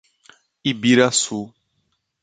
Ibiraçu 0.69 1.39